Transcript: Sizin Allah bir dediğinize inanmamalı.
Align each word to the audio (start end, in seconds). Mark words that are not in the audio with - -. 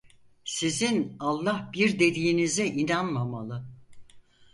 Sizin 0.45 1.15
Allah 1.19 1.69
bir 1.73 1.99
dediğinize 1.99 2.65
inanmamalı. 2.67 3.65